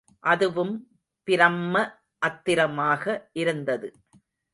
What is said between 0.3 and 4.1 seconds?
அதுவும் பிரம்ம அத்திரமாக இருந்தது.